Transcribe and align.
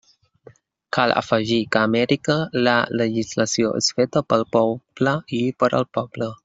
Cal 0.97 1.11
afegir 1.21 1.59
que 1.75 1.81
a 1.81 1.89
Amèrica 1.89 2.39
la 2.69 2.75
legislació 3.03 3.73
és 3.83 3.93
feta 3.99 4.27
pel 4.33 4.49
poble 4.59 5.19
i 5.43 5.47
per 5.63 5.75
al 5.83 5.91
poble. 6.01 6.37